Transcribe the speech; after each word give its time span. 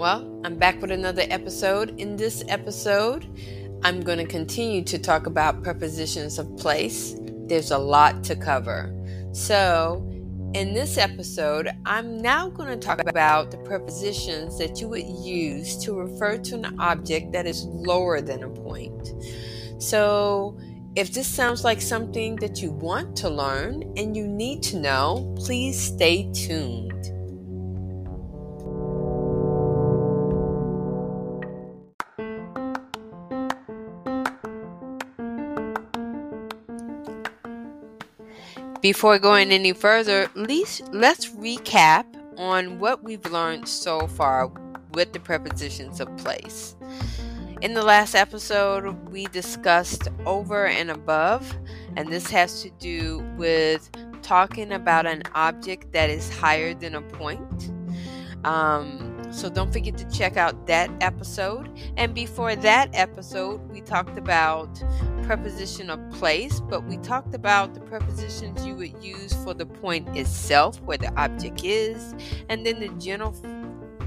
Well, 0.00 0.40
I'm 0.44 0.56
back 0.56 0.80
with 0.80 0.90
another 0.90 1.24
episode. 1.28 2.00
In 2.00 2.16
this 2.16 2.42
episode, 2.48 3.26
I'm 3.84 4.00
going 4.00 4.16
to 4.16 4.24
continue 4.24 4.82
to 4.84 4.98
talk 4.98 5.26
about 5.26 5.62
prepositions 5.62 6.38
of 6.38 6.56
place. 6.56 7.14
There's 7.46 7.70
a 7.70 7.76
lot 7.76 8.24
to 8.24 8.36
cover. 8.36 8.90
So, 9.32 10.02
in 10.54 10.72
this 10.72 10.96
episode, 10.96 11.68
I'm 11.84 12.16
now 12.16 12.48
going 12.48 12.70
to 12.70 12.78
talk 12.78 13.06
about 13.06 13.50
the 13.50 13.58
prepositions 13.58 14.56
that 14.58 14.80
you 14.80 14.88
would 14.88 15.04
use 15.04 15.76
to 15.84 15.92
refer 15.98 16.38
to 16.38 16.54
an 16.54 16.80
object 16.80 17.32
that 17.32 17.46
is 17.46 17.66
lower 17.66 18.22
than 18.22 18.44
a 18.44 18.48
point. 18.48 19.12
So, 19.78 20.58
if 20.96 21.12
this 21.12 21.28
sounds 21.28 21.62
like 21.62 21.80
something 21.80 22.36
that 22.36 22.60
you 22.60 22.72
want 22.72 23.16
to 23.16 23.30
learn 23.30 23.82
and 23.96 24.16
you 24.16 24.26
need 24.26 24.62
to 24.64 24.76
know, 24.76 25.32
please 25.38 25.80
stay 25.80 26.30
tuned. 26.32 26.90
Before 38.82 39.18
going 39.18 39.52
any 39.52 39.74
further, 39.74 40.30
let's, 40.34 40.80
recap 40.80 42.06
on 42.38 42.78
what 42.78 43.04
we've 43.04 43.24
learned 43.26 43.68
so 43.68 44.06
far 44.06 44.50
with 44.94 45.12
the 45.12 45.20
prepositions 45.20 46.00
of 46.00 46.16
place. 46.16 46.74
In 47.62 47.74
the 47.74 47.82
last 47.82 48.14
episode, 48.14 48.86
we 49.10 49.26
discussed 49.26 50.08
over 50.24 50.66
and 50.66 50.90
above, 50.90 51.58
and 51.94 52.10
this 52.10 52.30
has 52.30 52.62
to 52.62 52.70
do 52.78 53.18
with 53.36 53.90
talking 54.22 54.72
about 54.72 55.04
an 55.04 55.22
object 55.34 55.92
that 55.92 56.08
is 56.08 56.34
higher 56.34 56.72
than 56.72 56.94
a 56.94 57.02
point. 57.02 57.70
Um, 58.44 59.14
so 59.30 59.50
don't 59.50 59.70
forget 59.70 59.98
to 59.98 60.10
check 60.10 60.38
out 60.38 60.66
that 60.68 60.90
episode. 61.02 61.68
And 61.98 62.14
before 62.14 62.56
that 62.56 62.88
episode, 62.94 63.60
we 63.70 63.82
talked 63.82 64.16
about 64.16 64.82
preposition 65.24 65.90
of 65.90 66.00
place, 66.12 66.60
but 66.60 66.84
we 66.84 66.96
talked 66.96 67.34
about 67.34 67.74
the 67.74 67.80
prepositions 67.80 68.66
you 68.66 68.74
would 68.74 69.04
use 69.04 69.34
for 69.44 69.52
the 69.52 69.66
point 69.66 70.08
itself, 70.16 70.80
where 70.80 70.98
the 70.98 71.14
object 71.20 71.62
is, 71.62 72.14
and 72.48 72.64
then 72.64 72.80
the 72.80 72.88
general 72.98 73.32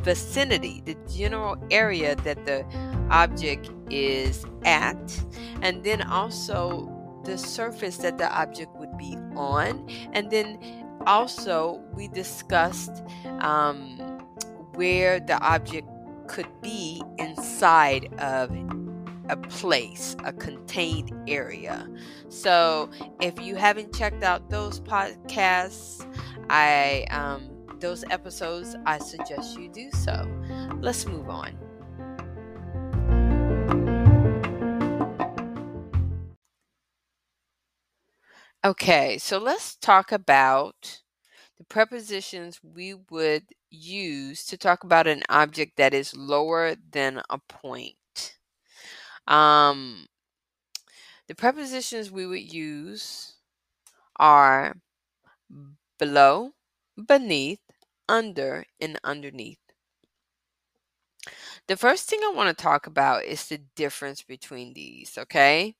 vicinity, 0.04 0.82
the 0.86 0.96
general 1.12 1.58
area 1.72 2.16
that 2.18 2.46
the 2.46 2.66
object 3.10 3.70
is 3.90 4.46
at, 4.66 5.24
and 5.62 5.84
then 5.84 6.02
also 6.02 6.90
the 7.24 7.38
surface 7.38 7.98
that 7.98 8.18
the 8.18 8.30
object 8.38 8.76
would 8.76 8.98
be 8.98 9.18
on, 9.36 9.90
and 10.14 10.30
then 10.30 10.60
also 11.08 11.82
we 11.94 12.08
discussed 12.10 13.04
um, 13.40 13.98
where 14.74 15.20
the 15.20 15.40
object 15.40 15.88
could 16.28 16.48
be 16.62 17.02
inside 17.18 18.14
of 18.20 18.52
a 19.30 19.38
place, 19.38 20.16
a 20.26 20.34
contained 20.34 21.14
area. 21.28 21.88
So 22.30 22.90
if 23.22 23.40
you 23.40 23.56
haven't 23.56 23.96
checked 23.96 24.24
out 24.24 24.50
those 24.50 24.80
podcasts, 24.82 26.06
I 26.50 27.06
um, 27.10 27.53
those 27.84 28.06
episodes, 28.10 28.78
I 28.86 28.98
suggest 28.98 29.60
you 29.60 29.68
do 29.68 29.92
so. 29.92 30.26
Let's 30.80 31.06
move 31.06 31.30
on. 31.30 31.54
Okay, 38.64 39.18
so 39.18 39.38
let's 39.38 39.76
talk 39.76 40.14
about 40.14 41.02
the 41.58 41.66
prepositions 41.66 42.62
we 42.64 42.94
would 43.12 43.44
use 43.70 44.46
to 44.46 44.58
talk 44.58 44.86
about 44.86 45.06
an 45.06 45.22
object 45.28 45.76
that 45.76 45.94
is 45.94 46.16
lower 46.16 46.76
than 46.92 47.22
a 47.30 47.38
point. 47.50 48.38
Um, 49.28 50.06
the 51.28 51.36
prepositions 51.36 52.10
we 52.10 52.26
would 52.26 52.54
use 52.54 53.34
are 54.16 54.78
below, 56.00 56.52
beneath, 57.06 57.60
under, 58.10 58.66
and 58.82 59.00
underneath. 59.04 59.60
The 61.68 61.78
first 61.78 62.10
thing 62.10 62.20
I 62.24 62.32
want 62.36 62.56
to 62.56 62.62
talk 62.62 62.88
about 62.88 63.24
is 63.26 63.48
the 63.48 63.58
difference 63.76 64.22
between 64.22 64.74
these, 64.74 65.18
okay? 65.18 65.76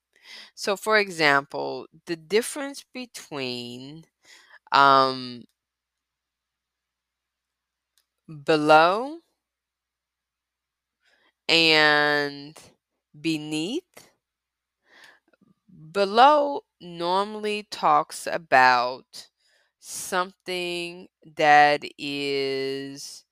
So, 0.56 0.78
for 0.78 0.98
example, 1.00 1.88
the 2.08 2.18
difference 2.18 2.86
between 2.94 4.06
um, 4.72 5.46
below 8.44 9.22
and 11.48 12.58
beneath. 13.20 14.10
Below 15.92 16.64
normally 16.80 17.64
talks 17.64 18.28
about 18.28 19.30
something 19.86 21.08
that 21.38 21.84
is 21.98 23.26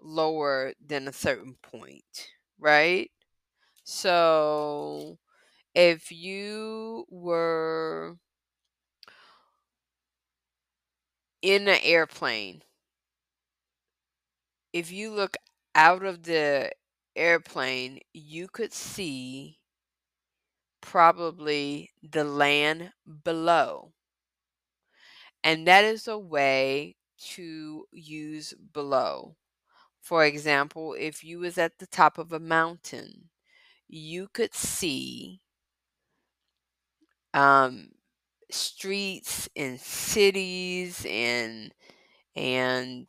lower 0.00 0.72
than 0.84 1.08
a 1.08 1.12
certain 1.12 1.56
point, 1.62 2.28
right? 2.58 3.10
So 3.84 5.18
if 5.74 6.12
you 6.12 7.06
were 7.10 8.16
in 11.40 11.66
an 11.66 11.78
airplane 11.82 12.62
if 14.72 14.92
you 14.92 15.10
look 15.12 15.36
out 15.74 16.04
of 16.04 16.22
the 16.22 16.70
airplane, 17.16 18.00
you 18.12 18.46
could 18.48 18.72
see 18.72 19.58
probably 20.80 21.90
the 22.02 22.24
land 22.24 22.92
below. 23.24 23.92
And 25.42 25.66
that 25.66 25.84
is 25.84 26.06
a 26.08 26.18
way 26.18 26.96
to 27.36 27.86
use 27.92 28.52
below. 28.54 29.36
For 30.00 30.24
example, 30.24 30.94
if 30.98 31.24
you 31.24 31.40
was 31.40 31.58
at 31.58 31.78
the 31.78 31.86
top 31.86 32.18
of 32.18 32.32
a 32.32 32.40
mountain, 32.40 33.30
you 33.88 34.28
could 34.28 34.54
see 34.54 35.42
um, 37.34 37.88
streets 38.50 39.48
and 39.56 39.80
cities 39.80 41.06
and 41.08 41.72
and 42.36 43.06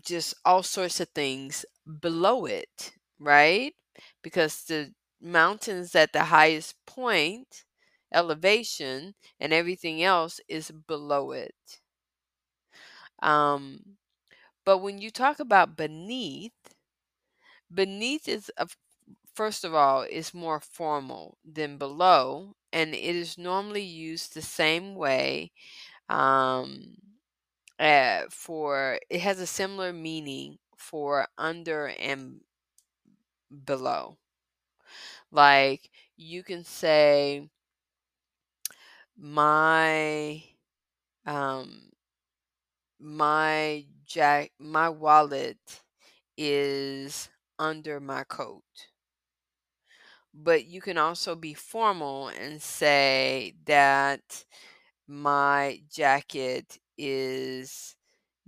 just 0.00 0.34
all 0.44 0.62
sorts 0.62 1.00
of 1.00 1.08
things 1.10 1.64
below 2.00 2.44
it, 2.46 2.92
right? 3.18 3.74
Because 4.22 4.64
the 4.64 4.92
mountains 5.20 5.94
at 5.94 6.12
the 6.12 6.24
highest 6.24 6.74
point, 6.86 7.64
elevation, 8.12 9.14
and 9.40 9.52
everything 9.52 10.02
else 10.02 10.40
is 10.48 10.70
below 10.70 11.32
it. 11.32 11.54
Um, 13.22 13.96
but 14.64 14.78
when 14.78 14.98
you 14.98 15.10
talk 15.10 15.40
about 15.40 15.76
beneath, 15.76 16.52
beneath 17.72 18.28
is 18.28 18.50
a, 18.56 18.68
first 19.34 19.64
of 19.64 19.74
all 19.74 20.02
is 20.02 20.34
more 20.34 20.60
formal 20.60 21.38
than 21.44 21.78
below, 21.78 22.54
and 22.72 22.94
it 22.94 23.16
is 23.16 23.38
normally 23.38 23.82
used 23.84 24.34
the 24.34 24.42
same 24.42 24.94
way. 24.94 25.52
Um, 26.08 26.96
uh, 27.78 28.22
for 28.30 29.00
it 29.10 29.20
has 29.20 29.40
a 29.40 29.46
similar 29.46 29.92
meaning 29.92 30.58
for 30.78 31.28
under 31.38 31.88
and 31.88 32.40
below. 33.64 34.16
Like 35.30 35.90
you 36.16 36.42
can 36.42 36.64
say 36.64 37.48
my 39.18 40.42
um 41.26 41.90
my 43.00 43.84
jack 44.06 44.52
my 44.58 44.88
wallet 44.88 45.82
is 46.36 47.28
under 47.58 48.00
my 48.00 48.24
coat. 48.24 48.64
But 50.34 50.66
you 50.66 50.80
can 50.80 50.98
also 50.98 51.34
be 51.34 51.54
formal 51.54 52.28
and 52.28 52.62
say 52.62 53.54
that 53.66 54.44
my 55.06 55.82
jacket 55.90 56.78
is 56.98 57.96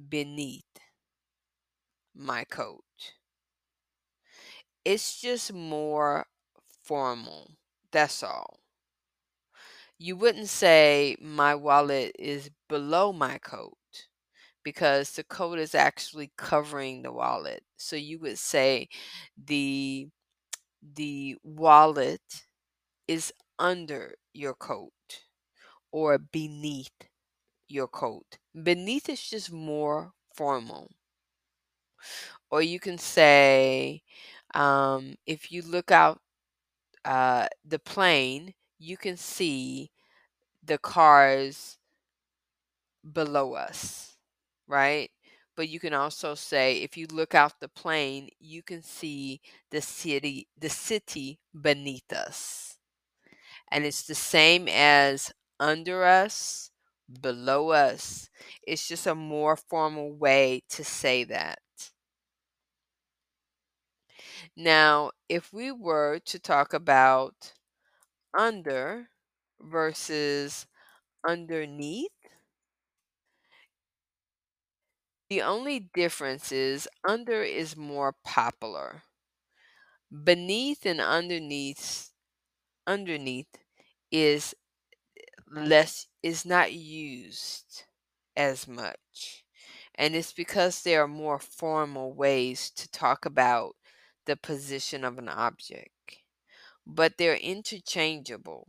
beneath 0.08 0.64
my 2.14 2.44
coat. 2.44 2.84
It's 4.84 5.19
just 5.20 5.52
more 5.55 6.26
formal. 6.82 7.52
That's 7.93 8.23
all. 8.23 8.60
You 10.00 10.17
wouldn't 10.17 10.49
say 10.49 11.17
my 11.20 11.55
wallet 11.55 12.17
is 12.19 12.50
below 12.69 13.12
my 13.12 13.38
coat 13.38 13.79
because 14.64 15.12
the 15.12 15.25
coat 15.25 15.58
is 15.58 15.75
actually 15.75 16.32
covering 16.37 17.02
the 17.02 17.12
wallet. 17.12 17.64
So 17.76 17.97
you 17.97 18.19
would 18.20 18.38
say 18.38 18.88
the 19.37 20.08
the 20.82 21.37
wallet 21.44 22.47
is 23.08 23.32
under 23.58 24.17
your 24.35 24.55
coat 24.55 24.93
or 25.93 26.19
beneath 26.19 26.93
your 27.69 27.88
coat. 27.88 28.38
Beneath 28.55 29.08
is 29.08 29.23
just 29.23 29.52
more 29.52 30.12
formal. 30.35 30.91
Or 32.50 32.62
you 32.62 32.81
can 32.81 32.99
say, 32.99 34.02
um, 34.55 35.17
if 35.26 35.52
you 35.52 35.62
look 35.62 35.91
out 35.91 36.20
uh, 37.05 37.49
the 37.64 37.79
plane, 37.79 38.55
you 38.81 38.97
can 38.97 39.17
see 39.17 39.93
the 40.65 40.79
cars 40.79 41.79
below 43.12 43.55
us, 43.55 44.17
right? 44.67 45.11
But 45.56 45.69
you 45.69 45.81
can 45.81 45.93
also 45.93 46.35
say 46.35 46.79
if 46.82 46.97
you 46.97 47.06
look 47.12 47.35
out 47.35 47.61
the 47.61 47.69
plane, 47.69 48.31
you 48.38 48.62
can 48.62 48.82
see 48.82 49.41
the 49.71 49.82
city 49.82 50.49
the 50.59 50.71
city 50.71 51.38
beneath 51.61 52.12
us. 52.12 52.79
And 53.71 53.85
it's 53.85 54.05
the 54.05 54.15
same 54.15 54.69
as 54.69 55.33
under 55.61 56.05
us, 56.05 56.71
below 57.21 57.71
us. 57.71 58.31
It's 58.67 58.87
just 58.88 59.06
a 59.06 59.15
more 59.15 59.56
formal 59.56 60.12
way 60.12 60.62
to 60.71 60.85
say 60.85 61.25
that. 61.25 61.61
Now, 64.56 65.11
if 65.29 65.53
we 65.53 65.73
were 65.73 66.21
to 66.26 66.38
talk 66.38 66.73
about 66.73 67.53
under 68.37 69.09
versus 69.61 70.67
underneath, 71.27 72.11
the 75.29 75.43
only 75.43 75.79
difference 75.79 76.53
is 76.53 76.88
under 77.06 77.43
is 77.43 77.77
more 77.77 78.15
popular. 78.25 79.03
Beneath 80.25 80.87
and 80.87 81.00
underneath 81.00 82.11
underneath 82.87 83.56
is 84.11 84.55
less 85.50 86.06
is 86.23 86.44
not 86.44 86.73
used 86.73 87.85
as 88.37 88.67
much. 88.69 89.44
And 89.94 90.15
it's 90.15 90.33
because 90.33 90.83
there 90.83 91.03
are 91.03 91.09
more 91.09 91.38
formal 91.38 92.12
ways 92.15 92.71
to 92.73 92.91
talk 92.91 93.25
about 93.26 93.76
the 94.26 94.37
position 94.37 95.05
of 95.05 95.19
an 95.19 95.29
object, 95.29 95.91
but 96.87 97.17
they're 97.19 97.37
interchangeable. 97.37 98.69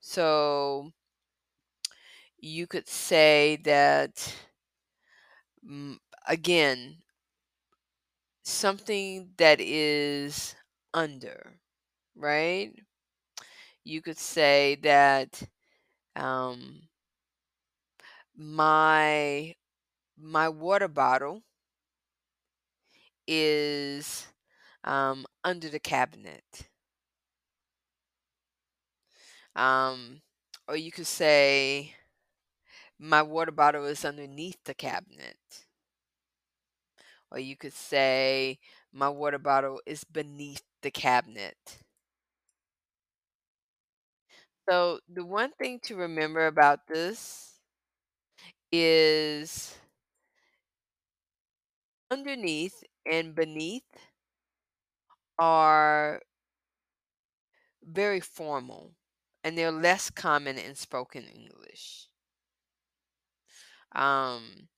So 0.00 0.92
you 2.38 2.66
could 2.66 2.88
say 2.88 3.56
that, 3.64 4.34
mm, 5.62 5.98
again, 6.26 7.02
something 8.44 9.30
that 9.36 9.60
is 9.60 10.54
under, 10.94 11.58
right? 12.16 12.74
You 13.84 14.02
could 14.02 14.18
say 14.18 14.74
that 14.82 15.42
um, 16.16 16.88
my 18.36 19.54
my 20.18 20.48
water 20.48 20.88
bottle 20.88 21.42
is 23.26 24.26
um, 24.84 25.26
under 25.44 25.68
the 25.68 25.80
cabinet. 25.80 26.68
Um, 29.56 30.22
or 30.68 30.76
you 30.76 30.92
could 30.92 31.06
say, 31.08 31.94
my 32.98 33.22
water 33.22 33.52
bottle 33.52 33.86
is 33.86 34.04
underneath 34.04 34.58
the 34.64 34.74
cabinet. 34.74 35.38
Or 37.30 37.38
you 37.38 37.56
could 37.56 37.72
say, 37.72 38.58
my 38.92 39.08
water 39.08 39.38
bottle 39.38 39.80
is 39.86 40.02
beneath 40.04 40.62
the 40.82 40.90
cabinet. 40.90 41.56
So, 44.68 45.00
the 45.08 45.24
one 45.24 45.52
thing 45.52 45.80
to 45.84 45.96
remember 45.96 46.46
about 46.46 46.86
this 46.88 47.58
is 48.72 49.76
underneath 52.10 52.82
and 53.06 53.34
beneath 53.34 53.84
are 55.38 56.20
very 57.82 58.20
formal 58.20 58.92
and 59.46 59.56
they're 59.56 59.70
less 59.72 60.10
common 60.10 60.58
in 60.58 60.74
spoken 60.74 61.24
English. 61.24 62.08
Um, 63.94 64.68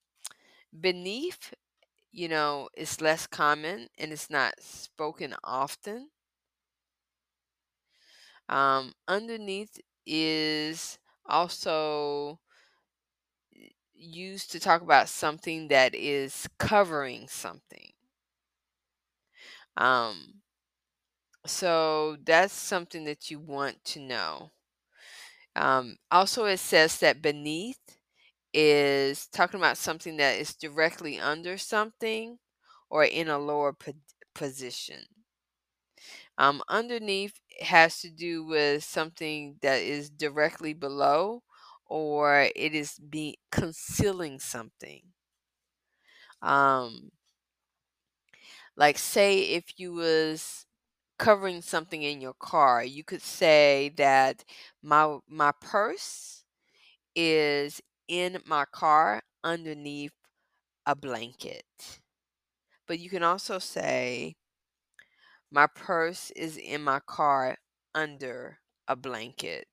beneath, 0.79 1.55
you 2.13 2.29
know, 2.29 2.69
is 2.77 3.01
less 3.01 3.27
common 3.27 3.89
and 3.99 4.13
it's 4.13 4.31
not 4.31 4.55
spoken 4.63 5.35
often. 5.45 6.11
Um, 8.49 8.93
underneath 9.07 9.79
is 10.07 10.99
also 11.27 12.41
used 13.95 14.51
to 14.53 14.61
talk 14.61 14.81
about 14.83 15.09
something 15.09 15.69
that 15.69 15.95
is 15.95 16.49
covering 16.59 17.29
something. 17.29 17.93
Um, 19.77 20.43
so 21.47 22.17
that's 22.25 22.53
something 22.53 23.05
that 23.05 23.31
you 23.31 23.39
want 23.41 23.85
to 23.85 24.01
know. 24.01 24.51
Um, 25.59 25.99
also, 26.11 26.47
it 26.47 26.59
says 26.59 27.01
that 27.01 27.23
beneath 27.23 27.81
is 28.55 29.27
talking 29.29 29.61
about 29.61 29.79
something 29.79 30.17
that 30.19 30.39
is 30.39 30.55
directly 30.55 31.19
under 31.21 31.59
something 31.59 32.39
or 32.91 33.05
in 33.05 33.29
a 33.29 33.39
lower 33.39 33.73
po- 33.75 33.95
position. 34.35 35.05
Um, 36.39 36.63
underneath 36.69 37.41
has 37.61 38.01
to 38.01 38.11
do 38.11 38.45
with 38.45 38.85
something 38.85 39.59
that 39.63 39.83
is 39.83 40.09
directly 40.11 40.73
below 40.73 41.43
or 41.87 42.49
it 42.55 42.75
is 42.75 42.99
being 42.99 43.37
concealing 43.51 44.39
something. 44.41 45.03
Um, 46.43 47.11
like 48.77 48.99
say 48.99 49.41
if 49.41 49.79
you 49.79 49.93
was 49.93 50.67
covering 51.19 51.63
something 51.63 52.03
in 52.03 52.21
your 52.21 52.35
car, 52.35 52.85
you 52.85 53.05
could 53.05 53.23
say 53.23 53.91
that 53.97 54.45
my 54.83 55.19
my 55.29 55.53
purse 55.61 56.45
is 57.17 57.83
in 58.09 58.39
my 58.47 58.65
car 58.73 59.23
underneath 59.45 60.13
a 60.87 60.95
blanket. 60.97 61.67
But 62.89 62.99
you 62.99 63.09
can 63.09 63.23
also 63.23 63.61
say 63.61 64.37
my 65.51 65.67
purse 65.67 66.31
is 66.31 66.57
in 66.57 66.83
my 66.83 67.01
car 67.01 67.59
under 67.95 68.61
a 68.87 68.97
blanket. 68.97 69.69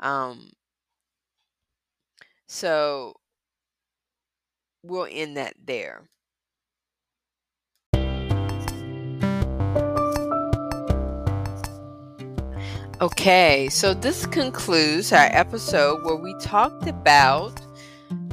Um 0.00 0.50
so 2.46 3.14
we'll 4.82 5.06
end 5.10 5.36
that 5.36 5.54
there. 5.64 6.08
Okay, 13.00 13.68
so 13.70 13.94
this 13.94 14.26
concludes 14.26 15.12
our 15.12 15.28
episode 15.30 16.04
where 16.04 16.16
we 16.16 16.34
talked 16.40 16.88
about 16.88 17.52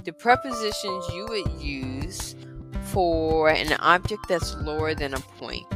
the 0.05 0.12
prepositions 0.12 1.07
you 1.13 1.27
would 1.29 1.62
use 1.62 2.36
for 2.86 3.50
an 3.50 3.74
object 3.74 4.27
that's 4.27 4.55
lower 4.55 4.95
than 4.95 5.13
a 5.13 5.19
point. 5.38 5.67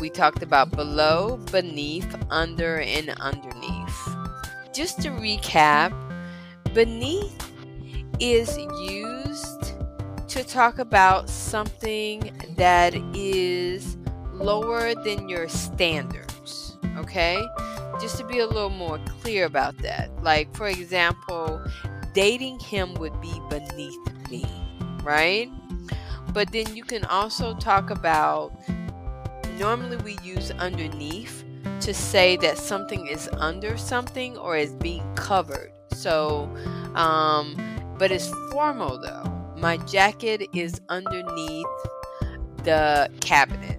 We 0.00 0.08
talked 0.08 0.42
about 0.42 0.70
below, 0.70 1.36
beneath, 1.52 2.08
under, 2.30 2.80
and 2.80 3.10
underneath. 3.20 4.08
Just 4.72 5.02
to 5.02 5.10
recap, 5.10 5.92
beneath 6.72 7.52
is 8.18 8.56
used 8.88 9.74
to 10.28 10.42
talk 10.42 10.78
about 10.78 11.28
something 11.28 12.32
that 12.56 12.94
is 13.14 13.98
lower 14.32 14.94
than 14.94 15.28
your 15.28 15.50
standards, 15.50 16.78
okay? 16.96 17.38
Just 18.00 18.16
to 18.18 18.24
be 18.24 18.38
a 18.38 18.46
little 18.46 18.70
more 18.70 18.98
clear 19.20 19.44
about 19.44 19.76
that. 19.78 20.10
Like, 20.22 20.54
for 20.56 20.68
example, 20.68 21.62
dating 22.14 22.60
him 22.60 22.94
would 22.94 23.18
be 23.20 23.40
beneath 23.48 24.30
me, 24.30 24.46
right? 25.02 25.50
But 26.32 26.52
then 26.52 26.74
you 26.74 26.84
can 26.84 27.04
also 27.06 27.54
talk 27.54 27.90
about 27.90 28.52
normally 29.58 29.96
we 29.98 30.16
use 30.22 30.50
underneath 30.52 31.44
to 31.80 31.92
say 31.92 32.36
that 32.36 32.56
something 32.56 33.06
is 33.06 33.28
under 33.34 33.76
something 33.76 34.36
or 34.38 34.56
is 34.56 34.72
being 34.74 35.04
covered. 35.14 35.72
So, 35.92 36.48
um, 36.94 37.56
but 37.98 38.10
it's 38.10 38.28
formal 38.52 39.00
though. 39.00 39.24
My 39.56 39.76
jacket 39.78 40.42
is 40.54 40.80
underneath 40.88 41.66
the 42.64 43.10
cabinet, 43.20 43.78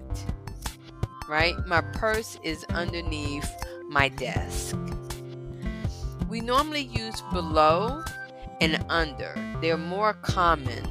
right? 1.28 1.54
My 1.66 1.80
purse 1.80 2.38
is 2.44 2.64
underneath 2.70 3.50
my 3.92 4.08
desk. 4.08 4.76
We 6.28 6.40
normally 6.40 6.84
use 6.84 7.22
below 7.32 8.02
and 8.62 8.82
under. 8.88 9.34
They're 9.60 9.76
more 9.76 10.14
common 10.14 10.82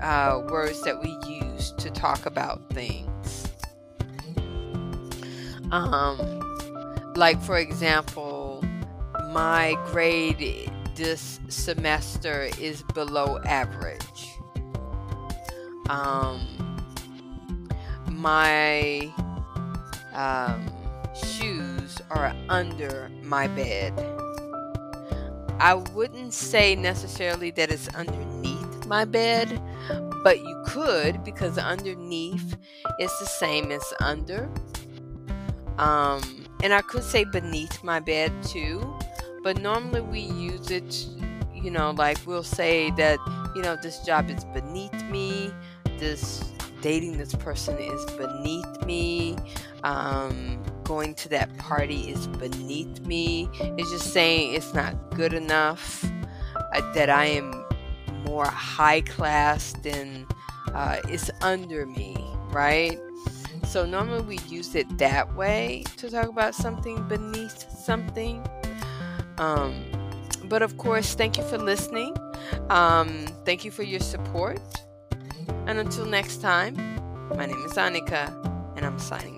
uh, 0.00 0.42
words 0.48 0.82
that 0.84 1.02
we 1.02 1.10
use 1.28 1.72
to 1.72 1.90
talk 1.90 2.24
about 2.24 2.70
things. 2.70 3.48
Um, 5.70 7.12
like, 7.14 7.42
for 7.42 7.58
example, 7.58 8.64
my 9.30 9.76
grade 9.86 10.72
this 10.94 11.40
semester 11.48 12.48
is 12.58 12.82
below 12.94 13.38
average. 13.44 14.02
Um, 15.90 16.40
my 18.10 19.12
um, 20.14 20.67
under 22.48 23.10
my 23.22 23.48
bed. 23.48 23.92
I 25.60 25.74
wouldn't 25.74 26.32
say 26.32 26.76
necessarily 26.76 27.50
that 27.52 27.70
it's 27.70 27.88
underneath 27.88 28.86
my 28.86 29.04
bed, 29.04 29.60
but 30.22 30.38
you 30.38 30.62
could 30.66 31.24
because 31.24 31.58
underneath 31.58 32.56
is 33.00 33.10
the 33.18 33.26
same 33.26 33.72
as 33.72 33.82
under. 34.00 34.48
Um, 35.78 36.44
and 36.62 36.72
I 36.72 36.82
could 36.82 37.02
say 37.02 37.24
beneath 37.24 37.82
my 37.82 38.00
bed 38.00 38.32
too, 38.42 38.96
but 39.42 39.60
normally 39.60 40.00
we 40.00 40.20
use 40.20 40.70
it, 40.70 41.06
you 41.54 41.70
know, 41.70 41.90
like 41.92 42.18
we'll 42.26 42.42
say 42.42 42.90
that, 42.92 43.18
you 43.54 43.62
know, 43.62 43.76
this 43.82 44.00
job 44.00 44.30
is 44.30 44.44
beneath 44.46 45.04
me, 45.04 45.52
this 45.98 46.52
dating 46.80 47.18
this 47.18 47.34
person 47.34 47.76
is 47.78 48.04
beneath 48.16 48.84
me, 48.84 49.36
um, 49.84 50.62
going 50.88 51.14
to 51.14 51.28
that 51.28 51.54
party 51.58 52.10
is 52.10 52.26
beneath 52.26 53.00
me. 53.00 53.48
It's 53.60 53.90
just 53.90 54.12
saying 54.12 54.54
it's 54.54 54.72
not 54.72 54.94
good 55.14 55.34
enough, 55.34 56.02
uh, 56.56 56.92
that 56.94 57.10
I 57.10 57.26
am 57.26 57.64
more 58.24 58.46
high 58.46 59.02
class 59.02 59.74
than 59.82 60.26
uh, 60.74 60.96
it's 61.08 61.30
under 61.42 61.84
me, 61.86 62.16
right? 62.48 62.98
So 63.64 63.84
normally 63.84 64.22
we 64.22 64.38
use 64.48 64.74
it 64.74 64.86
that 64.96 65.36
way 65.36 65.84
to 65.98 66.10
talk 66.10 66.28
about 66.28 66.54
something 66.54 67.06
beneath 67.06 67.70
something. 67.70 68.42
Um, 69.36 69.84
but 70.44 70.62
of 70.62 70.78
course, 70.78 71.14
thank 71.14 71.36
you 71.36 71.44
for 71.44 71.58
listening. 71.58 72.16
Um, 72.70 73.26
thank 73.44 73.62
you 73.64 73.70
for 73.70 73.82
your 73.82 74.00
support. 74.00 74.60
And 75.66 75.78
until 75.78 76.06
next 76.06 76.40
time, 76.40 76.76
my 77.36 77.44
name 77.44 77.62
is 77.66 77.72
Annika, 77.74 78.32
and 78.76 78.86
I'm 78.86 78.98
signing. 78.98 79.37